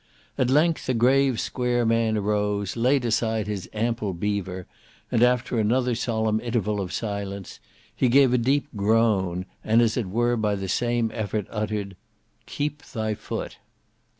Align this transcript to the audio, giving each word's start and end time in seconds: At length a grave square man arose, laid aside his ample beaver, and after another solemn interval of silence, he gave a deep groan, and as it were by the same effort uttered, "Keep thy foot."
At 0.35 0.49
length 0.49 0.89
a 0.89 0.95
grave 0.95 1.39
square 1.39 1.85
man 1.85 2.17
arose, 2.17 2.75
laid 2.75 3.05
aside 3.05 3.45
his 3.45 3.69
ample 3.71 4.15
beaver, 4.15 4.65
and 5.11 5.21
after 5.21 5.59
another 5.59 5.93
solemn 5.93 6.39
interval 6.39 6.81
of 6.81 6.91
silence, 6.91 7.59
he 7.95 8.09
gave 8.09 8.33
a 8.33 8.39
deep 8.39 8.65
groan, 8.75 9.45
and 9.63 9.79
as 9.79 9.97
it 9.97 10.07
were 10.07 10.35
by 10.37 10.55
the 10.55 10.67
same 10.69 11.11
effort 11.13 11.45
uttered, 11.51 11.95
"Keep 12.47 12.81
thy 12.81 13.13
foot." 13.13 13.57